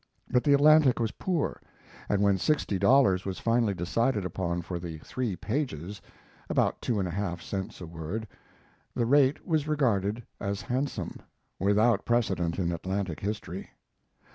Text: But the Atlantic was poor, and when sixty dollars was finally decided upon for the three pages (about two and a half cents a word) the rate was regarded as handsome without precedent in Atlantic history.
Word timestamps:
But 0.31 0.43
the 0.43 0.53
Atlantic 0.53 0.99
was 0.99 1.11
poor, 1.11 1.61
and 2.09 2.23
when 2.23 2.39
sixty 2.39 2.79
dollars 2.79 3.23
was 3.23 3.37
finally 3.37 3.75
decided 3.75 4.25
upon 4.25 4.63
for 4.63 4.79
the 4.79 4.97
three 4.97 5.35
pages 5.35 6.01
(about 6.49 6.81
two 6.81 6.97
and 6.97 7.07
a 7.07 7.11
half 7.11 7.39
cents 7.39 7.79
a 7.81 7.85
word) 7.85 8.27
the 8.95 9.05
rate 9.05 9.45
was 9.45 9.67
regarded 9.67 10.23
as 10.39 10.63
handsome 10.63 11.17
without 11.59 12.03
precedent 12.03 12.57
in 12.57 12.71
Atlantic 12.71 13.19
history. 13.19 13.69